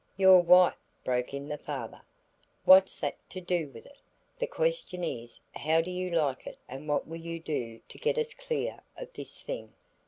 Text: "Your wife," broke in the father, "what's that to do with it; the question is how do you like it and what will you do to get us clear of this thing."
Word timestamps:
"Your 0.17 0.39
wife," 0.41 0.73
broke 1.03 1.31
in 1.31 1.47
the 1.47 1.59
father, 1.59 2.01
"what's 2.65 2.97
that 2.97 3.19
to 3.29 3.39
do 3.39 3.69
with 3.69 3.85
it; 3.85 3.99
the 4.39 4.47
question 4.47 5.03
is 5.03 5.39
how 5.53 5.79
do 5.79 5.91
you 5.91 6.09
like 6.09 6.47
it 6.47 6.57
and 6.67 6.87
what 6.87 7.07
will 7.07 7.17
you 7.21 7.39
do 7.39 7.79
to 7.87 7.99
get 7.99 8.17
us 8.17 8.33
clear 8.33 8.79
of 8.97 9.13
this 9.13 9.39
thing." 9.41 9.75